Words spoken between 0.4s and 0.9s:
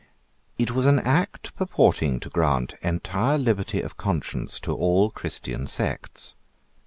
It was